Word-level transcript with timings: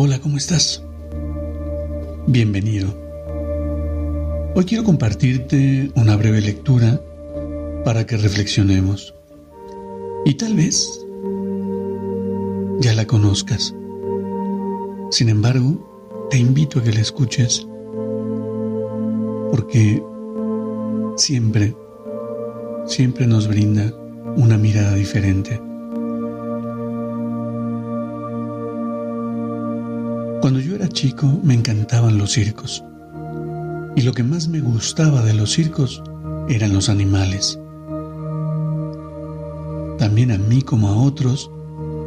Hola, 0.00 0.20
¿cómo 0.20 0.36
estás? 0.36 0.80
Bienvenido. 2.28 2.94
Hoy 4.54 4.64
quiero 4.64 4.84
compartirte 4.84 5.90
una 5.96 6.14
breve 6.14 6.40
lectura 6.40 7.00
para 7.84 8.06
que 8.06 8.16
reflexionemos. 8.16 9.12
Y 10.24 10.34
tal 10.34 10.54
vez 10.54 11.04
ya 12.78 12.94
la 12.94 13.08
conozcas. 13.08 13.74
Sin 15.10 15.30
embargo, 15.30 16.28
te 16.30 16.38
invito 16.38 16.78
a 16.78 16.84
que 16.84 16.92
la 16.92 17.00
escuches 17.00 17.66
porque 19.50 20.00
siempre, 21.16 21.74
siempre 22.86 23.26
nos 23.26 23.48
brinda 23.48 23.92
una 24.36 24.58
mirada 24.58 24.94
diferente. 24.94 25.60
Cuando 30.40 30.60
yo 30.60 30.76
era 30.76 30.88
chico 30.88 31.26
me 31.42 31.54
encantaban 31.54 32.16
los 32.16 32.32
circos. 32.32 32.84
Y 33.96 34.02
lo 34.02 34.12
que 34.12 34.22
más 34.22 34.46
me 34.46 34.60
gustaba 34.60 35.22
de 35.22 35.34
los 35.34 35.50
circos 35.50 36.02
eran 36.48 36.72
los 36.72 36.88
animales. 36.88 37.58
También 39.98 40.30
a 40.30 40.38
mí 40.38 40.62
como 40.62 40.88
a 40.88 40.96
otros, 40.96 41.50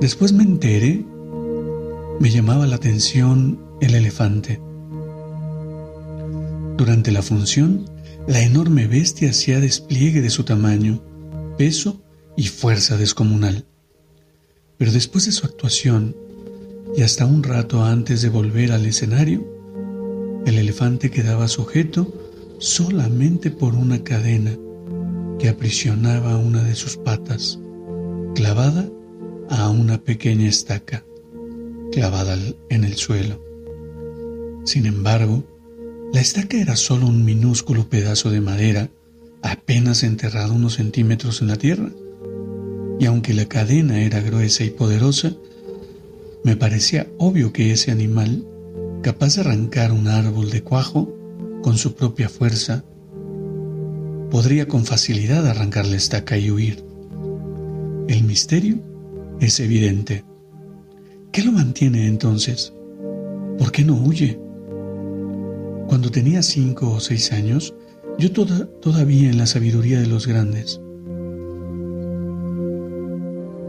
después 0.00 0.32
me 0.32 0.44
enteré, 0.44 1.04
me 2.20 2.30
llamaba 2.30 2.68
la 2.68 2.76
atención 2.76 3.58
el 3.80 3.96
elefante. 3.96 4.60
Durante 6.76 7.10
la 7.10 7.22
función, 7.22 7.90
la 8.28 8.40
enorme 8.40 8.86
bestia 8.86 9.30
hacía 9.30 9.58
despliegue 9.58 10.20
de 10.20 10.30
su 10.30 10.44
tamaño, 10.44 11.02
peso 11.58 12.00
y 12.36 12.46
fuerza 12.46 12.96
descomunal. 12.96 13.66
Pero 14.78 14.92
después 14.92 15.26
de 15.26 15.32
su 15.32 15.46
actuación, 15.46 16.14
y 16.96 17.02
hasta 17.02 17.26
un 17.26 17.42
rato 17.42 17.84
antes 17.84 18.22
de 18.22 18.28
volver 18.28 18.72
al 18.72 18.86
escenario, 18.86 19.44
el 20.46 20.58
elefante 20.58 21.10
quedaba 21.10 21.48
sujeto 21.48 22.12
solamente 22.58 23.50
por 23.50 23.74
una 23.74 24.02
cadena 24.02 24.56
que 25.38 25.48
aprisionaba 25.48 26.36
una 26.36 26.62
de 26.62 26.74
sus 26.74 26.96
patas, 26.96 27.58
clavada 28.34 28.88
a 29.48 29.70
una 29.70 30.02
pequeña 30.02 30.48
estaca, 30.48 31.04
clavada 31.92 32.36
en 32.68 32.84
el 32.84 32.94
suelo. 32.94 33.42
Sin 34.64 34.86
embargo, 34.86 35.44
la 36.12 36.20
estaca 36.20 36.56
era 36.56 36.76
solo 36.76 37.06
un 37.06 37.24
minúsculo 37.24 37.88
pedazo 37.88 38.30
de 38.30 38.40
madera 38.40 38.90
apenas 39.42 40.02
enterrado 40.02 40.52
unos 40.52 40.74
centímetros 40.74 41.40
en 41.40 41.48
la 41.48 41.56
tierra, 41.56 41.90
y 42.98 43.06
aunque 43.06 43.32
la 43.32 43.46
cadena 43.46 44.02
era 44.02 44.20
gruesa 44.20 44.64
y 44.64 44.70
poderosa, 44.70 45.34
me 46.42 46.56
parecía 46.56 47.06
obvio 47.18 47.52
que 47.52 47.72
ese 47.72 47.90
animal, 47.90 48.46
capaz 49.02 49.36
de 49.36 49.42
arrancar 49.42 49.92
un 49.92 50.08
árbol 50.08 50.50
de 50.50 50.62
cuajo 50.62 51.14
con 51.62 51.76
su 51.76 51.94
propia 51.94 52.28
fuerza, 52.28 52.84
podría 54.30 54.66
con 54.66 54.84
facilidad 54.84 55.46
arrancar 55.46 55.86
la 55.86 55.96
estaca 55.96 56.38
y 56.38 56.50
huir. 56.50 56.84
El 58.08 58.24
misterio 58.24 58.78
es 59.40 59.60
evidente. 59.60 60.24
¿Qué 61.32 61.42
lo 61.42 61.52
mantiene 61.52 62.06
entonces? 62.06 62.72
¿Por 63.58 63.70
qué 63.70 63.84
no 63.84 63.94
huye? 63.94 64.40
Cuando 65.88 66.10
tenía 66.10 66.42
cinco 66.42 66.90
o 66.92 67.00
seis 67.00 67.32
años, 67.32 67.74
yo 68.18 68.32
todavía 68.32 69.30
en 69.30 69.38
la 69.38 69.46
sabiduría 69.46 70.00
de 70.00 70.06
los 70.06 70.26
grandes. 70.26 70.80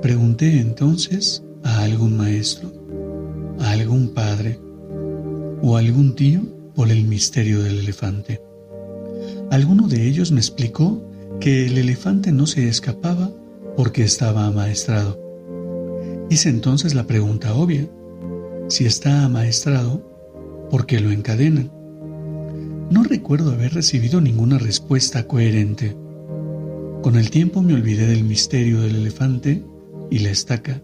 Pregunté 0.00 0.60
entonces 0.60 1.44
a 1.64 1.82
algún 1.82 2.16
maestro, 2.16 2.72
a 3.60 3.70
algún 3.70 4.08
padre 4.08 4.58
o 5.62 5.76
a 5.76 5.80
algún 5.80 6.14
tío 6.14 6.42
por 6.74 6.90
el 6.90 7.04
misterio 7.04 7.62
del 7.62 7.80
elefante. 7.80 8.40
Alguno 9.50 9.88
de 9.88 10.06
ellos 10.06 10.32
me 10.32 10.40
explicó 10.40 11.02
que 11.40 11.66
el 11.66 11.78
elefante 11.78 12.32
no 12.32 12.46
se 12.46 12.68
escapaba 12.68 13.30
porque 13.76 14.02
estaba 14.02 14.46
amaestrado. 14.46 15.18
Hice 16.30 16.48
entonces 16.48 16.94
la 16.94 17.06
pregunta 17.06 17.54
obvia, 17.54 17.88
si 18.68 18.86
está 18.86 19.24
amaestrado, 19.24 20.02
¿por 20.70 20.86
qué 20.86 21.00
lo 21.00 21.10
encadenan? 21.10 21.70
No 22.90 23.02
recuerdo 23.02 23.52
haber 23.52 23.74
recibido 23.74 24.20
ninguna 24.20 24.58
respuesta 24.58 25.26
coherente. 25.26 25.96
Con 27.02 27.16
el 27.16 27.30
tiempo 27.30 27.62
me 27.62 27.74
olvidé 27.74 28.06
del 28.06 28.24
misterio 28.24 28.80
del 28.80 28.96
elefante 28.96 29.64
y 30.10 30.20
la 30.20 30.30
estaca 30.30 30.82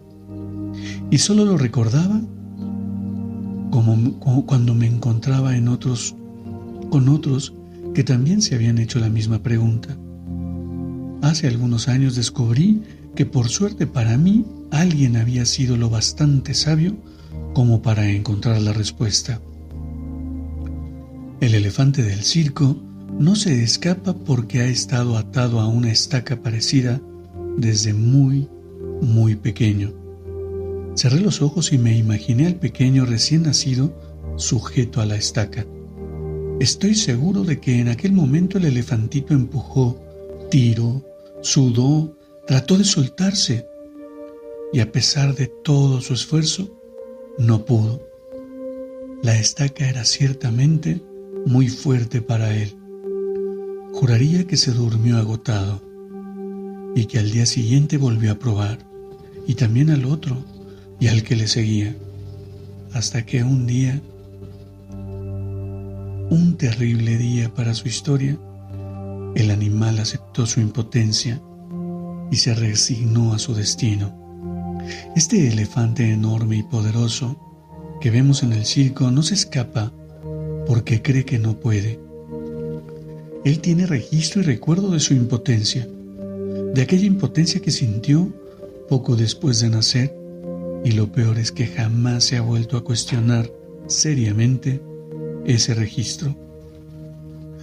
y 1.09 1.17
solo 1.17 1.45
lo 1.45 1.57
recordaba 1.57 2.21
como, 3.71 4.19
cuando 4.45 4.73
me 4.73 4.87
encontraba 4.87 5.51
con 6.89 7.09
otros 7.09 7.53
que 7.93 8.03
también 8.03 8.41
se 8.41 8.55
habían 8.55 8.77
hecho 8.77 8.99
la 8.99 9.09
misma 9.09 9.41
pregunta. 9.41 9.97
Hace 11.21 11.47
algunos 11.47 11.87
años 11.87 12.15
descubrí 12.15 12.81
que 13.15 13.25
por 13.25 13.49
suerte 13.49 13.87
para 13.87 14.17
mí 14.17 14.45
alguien 14.71 15.17
había 15.17 15.45
sido 15.45 15.77
lo 15.77 15.89
bastante 15.89 16.53
sabio 16.53 16.95
como 17.53 17.81
para 17.81 18.09
encontrar 18.09 18.61
la 18.61 18.73
respuesta. 18.73 19.41
El 21.41 21.55
elefante 21.55 22.03
del 22.03 22.23
circo 22.23 22.77
no 23.17 23.35
se 23.35 23.63
escapa 23.63 24.13
porque 24.13 24.61
ha 24.61 24.65
estado 24.65 25.17
atado 25.17 25.59
a 25.59 25.67
una 25.67 25.91
estaca 25.91 26.41
parecida 26.41 27.01
desde 27.57 27.93
muy, 27.93 28.47
muy 29.01 29.35
pequeño. 29.35 29.98
Cerré 30.99 31.21
los 31.21 31.41
ojos 31.41 31.71
y 31.71 31.77
me 31.77 31.97
imaginé 31.97 32.45
al 32.45 32.55
pequeño 32.55 33.05
recién 33.05 33.43
nacido 33.43 33.93
sujeto 34.35 34.99
a 34.99 35.05
la 35.05 35.15
estaca. 35.15 35.65
Estoy 36.59 36.93
seguro 36.93 37.45
de 37.45 37.61
que 37.61 37.79
en 37.79 37.87
aquel 37.87 38.11
momento 38.11 38.57
el 38.57 38.65
elefantito 38.65 39.33
empujó, 39.33 39.97
tiró, 40.51 41.01
sudó, 41.41 42.13
trató 42.45 42.77
de 42.77 42.83
soltarse 42.83 43.65
y 44.73 44.81
a 44.81 44.91
pesar 44.91 45.35
de 45.35 45.47
todo 45.47 46.01
su 46.01 46.13
esfuerzo, 46.13 46.77
no 47.37 47.63
pudo. 47.63 48.05
La 49.23 49.39
estaca 49.39 49.87
era 49.87 50.03
ciertamente 50.03 51.01
muy 51.45 51.69
fuerte 51.69 52.21
para 52.21 52.53
él. 52.53 52.75
Juraría 53.93 54.45
que 54.45 54.57
se 54.57 54.73
durmió 54.73 55.15
agotado 55.15 55.81
y 56.93 57.05
que 57.05 57.19
al 57.19 57.31
día 57.31 57.45
siguiente 57.45 57.95
volvió 57.95 58.33
a 58.33 58.39
probar, 58.39 58.79
y 59.47 59.55
también 59.55 59.91
al 59.91 60.03
otro, 60.03 60.43
y 60.99 61.07
al 61.07 61.23
que 61.23 61.35
le 61.35 61.47
seguía, 61.47 61.95
hasta 62.93 63.25
que 63.25 63.43
un 63.43 63.65
día, 63.65 64.01
un 66.29 66.55
terrible 66.57 67.17
día 67.17 67.53
para 67.53 67.73
su 67.73 67.87
historia, 67.87 68.37
el 69.35 69.51
animal 69.51 69.99
aceptó 69.99 70.45
su 70.45 70.59
impotencia 70.59 71.41
y 72.31 72.35
se 72.35 72.53
resignó 72.53 73.33
a 73.33 73.39
su 73.39 73.53
destino. 73.53 74.13
Este 75.15 75.47
elefante 75.47 76.11
enorme 76.11 76.57
y 76.57 76.63
poderoso 76.63 77.37
que 78.01 78.11
vemos 78.11 78.43
en 78.43 78.53
el 78.53 78.65
circo 78.65 79.11
no 79.11 79.23
se 79.23 79.35
escapa 79.35 79.91
porque 80.67 81.01
cree 81.01 81.25
que 81.25 81.39
no 81.39 81.59
puede. 81.59 81.99
Él 83.45 83.59
tiene 83.59 83.85
registro 83.85 84.41
y 84.41 84.45
recuerdo 84.45 84.91
de 84.91 84.99
su 84.99 85.13
impotencia, 85.13 85.87
de 86.73 86.81
aquella 86.81 87.05
impotencia 87.05 87.61
que 87.61 87.71
sintió 87.71 88.31
poco 88.89 89.15
después 89.15 89.59
de 89.61 89.69
nacer 89.69 90.18
y 90.83 90.91
lo 90.91 91.11
peor 91.11 91.37
es 91.37 91.51
que 91.51 91.67
jamás 91.67 92.23
se 92.25 92.37
ha 92.37 92.41
vuelto 92.41 92.77
a 92.77 92.83
cuestionar 92.83 93.51
seriamente 93.87 94.81
ese 95.45 95.73
registro. 95.73 96.35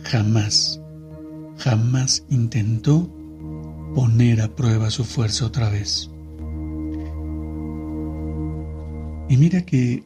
Jamás, 0.04 0.80
jamás 1.58 2.24
intentó 2.28 3.08
poner 3.94 4.42
a 4.42 4.54
prueba 4.54 4.90
su 4.90 5.04
fuerza 5.04 5.46
otra 5.46 5.70
vez. 5.70 6.10
Y 9.28 9.36
mira 9.36 9.62
que 9.62 10.04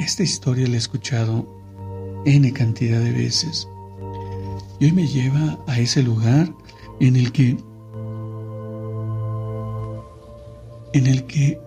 esta 0.00 0.22
historia 0.22 0.66
la 0.66 0.74
he 0.74 0.78
escuchado 0.78 1.46
N 2.26 2.52
cantidad 2.52 3.00
de 3.00 3.12
veces. 3.12 3.68
Y 4.78 4.86
hoy 4.86 4.92
me 4.92 5.06
lleva 5.06 5.58
a 5.66 5.78
ese 5.78 6.02
lugar 6.02 6.52
en 7.00 7.16
el 7.16 7.32
que 7.32 7.56
en 10.96 11.06
el 11.06 11.24
que 11.24 11.60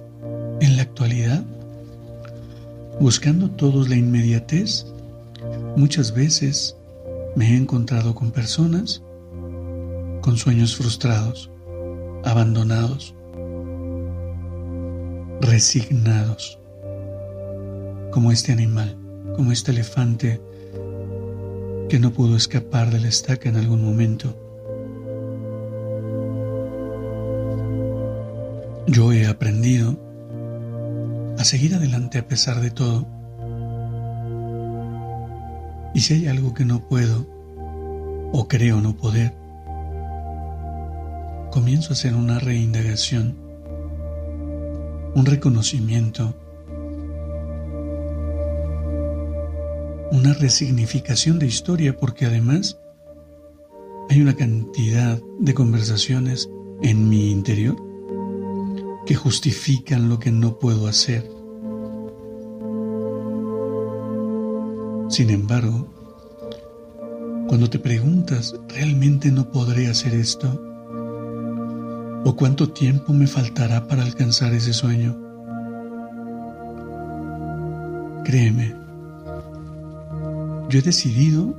en 0.59 0.75
la 0.75 0.81
actualidad, 0.81 1.43
buscando 2.99 3.49
todos 3.51 3.87
la 3.89 3.95
inmediatez, 3.95 4.85
muchas 5.75 6.13
veces 6.13 6.75
me 7.35 7.53
he 7.53 7.55
encontrado 7.55 8.15
con 8.15 8.31
personas 8.31 9.03
con 10.21 10.37
sueños 10.37 10.75
frustrados, 10.75 11.49
abandonados, 12.23 13.15
resignados, 15.41 16.59
como 18.11 18.31
este 18.31 18.51
animal, 18.51 18.97
como 19.35 19.51
este 19.51 19.71
elefante 19.71 20.41
que 21.87 21.99
no 21.99 22.11
pudo 22.11 22.35
escapar 22.35 22.91
de 22.91 22.99
la 22.99 23.07
estaca 23.07 23.47
en 23.47 23.55
algún 23.55 23.83
momento. 23.83 24.48
Yo 28.91 29.13
he 29.13 29.27
aprendido 29.27 29.99
a 31.37 31.43
seguir 31.43 31.75
adelante 31.75 32.17
a 32.17 32.27
pesar 32.27 32.59
de 32.59 32.71
todo. 32.71 33.07
Y 35.93 35.99
si 35.99 36.15
hay 36.15 36.27
algo 36.27 36.55
que 36.55 36.65
no 36.65 36.87
puedo 36.87 37.27
o 38.31 38.47
creo 38.47 38.81
no 38.81 38.97
poder, 38.97 39.35
comienzo 41.51 41.91
a 41.91 41.93
hacer 41.93 42.15
una 42.15 42.39
reindagación, 42.39 43.37
un 45.13 45.23
reconocimiento, 45.23 46.33
una 50.11 50.33
resignificación 50.33 51.37
de 51.37 51.45
historia, 51.45 51.95
porque 51.95 52.25
además 52.25 52.79
hay 54.09 54.19
una 54.19 54.35
cantidad 54.35 55.21
de 55.39 55.53
conversaciones 55.53 56.49
en 56.81 57.07
mi 57.07 57.29
interior 57.29 57.88
que 59.09 59.15
justifican 59.15 60.07
lo 60.07 60.19
que 60.19 60.31
no 60.31 60.59
puedo 60.59 60.87
hacer. 60.87 61.23
Sin 65.09 65.31
embargo, 65.31 65.87
cuando 67.47 67.71
te 67.71 67.79
preguntas, 67.79 68.55
¿realmente 68.67 69.31
no 69.31 69.49
podré 69.49 69.87
hacer 69.87 70.13
esto? 70.13 70.61
¿O 72.23 72.35
cuánto 72.35 72.69
tiempo 72.69 73.11
me 73.11 73.25
faltará 73.25 73.87
para 73.87 74.03
alcanzar 74.03 74.53
ese 74.53 74.73
sueño? 74.73 75.17
Créeme, 78.25 78.75
yo 80.69 80.77
he 80.77 80.83
decidido 80.83 81.55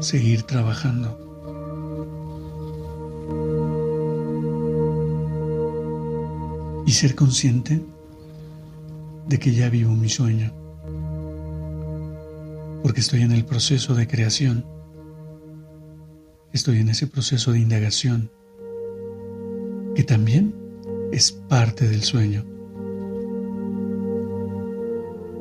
seguir 0.00 0.44
trabajando. 0.44 1.27
Y 6.88 6.92
ser 6.92 7.14
consciente 7.14 7.84
de 9.28 9.38
que 9.38 9.52
ya 9.52 9.68
vivo 9.68 9.92
mi 9.92 10.08
sueño, 10.08 10.54
porque 12.82 13.00
estoy 13.00 13.20
en 13.20 13.32
el 13.32 13.44
proceso 13.44 13.94
de 13.94 14.08
creación, 14.08 14.64
estoy 16.54 16.78
en 16.78 16.88
ese 16.88 17.06
proceso 17.06 17.52
de 17.52 17.58
indagación, 17.58 18.30
que 19.94 20.02
también 20.02 20.54
es 21.12 21.30
parte 21.30 21.86
del 21.86 22.04
sueño. 22.04 22.46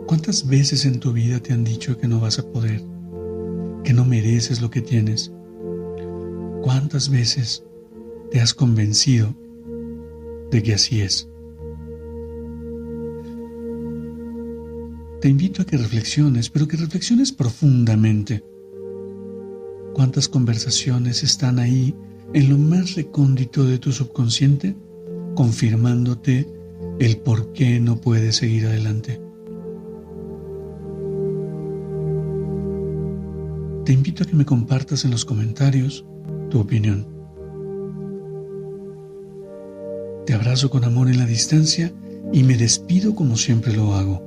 ¿Cuántas 0.06 0.50
veces 0.50 0.84
en 0.84 1.00
tu 1.00 1.14
vida 1.14 1.40
te 1.40 1.54
han 1.54 1.64
dicho 1.64 1.98
que 1.98 2.10
no 2.10 2.20
vas 2.20 2.40
a 2.40 2.52
poder, 2.52 2.84
que 3.86 3.94
no 3.94 4.04
mereces 4.04 4.60
lo 4.60 4.70
que 4.70 4.82
tienes? 4.82 5.32
¿Cuántas 6.62 7.10
veces 7.10 7.64
te 8.32 8.42
has 8.42 8.54
convencido 8.54 9.34
de 10.52 10.62
que 10.62 10.74
así 10.74 11.00
es? 11.00 11.30
Te 15.19 15.30
invito 15.30 15.64
a 15.64 15.66
que 15.66 15.78
reflexiones, 15.78 16.52
pero 16.52 16.68
que 16.68 16.78
reflexiones 16.78 17.31
profundamente. 17.31 18.44
¿Cuántas 19.96 20.28
conversaciones 20.28 21.24
están 21.24 21.58
ahí 21.58 21.96
en 22.34 22.50
lo 22.50 22.58
más 22.60 22.94
recóndito 22.94 23.66
de 23.66 23.80
tu 23.80 23.92
subconsciente, 23.92 24.75
confirmándote 25.34 26.48
el 27.00 27.18
por 27.18 27.52
qué 27.54 27.80
no 27.80 28.00
puedes 28.00 28.36
seguir 28.36 28.68
adelante? 28.68 29.19
Te 33.86 33.94
invito 33.94 34.24
a 34.24 34.28
que 34.28 34.36
me 34.36 34.46
compartas 34.46 35.04
en 35.04 35.10
los 35.10 35.25
comentarios 35.25 36.06
tu 36.52 36.60
opinión. 36.60 37.08
Te 40.28 40.36
abrazo 40.36 40.70
con 40.70 40.84
amor 40.84 41.10
en 41.10 41.18
la 41.18 41.25
distancia 41.25 41.92
y 42.31 42.44
me 42.44 42.56
despido 42.56 43.16
como 43.16 43.36
siempre 43.36 43.74
lo 43.75 43.96
hago 43.96 44.26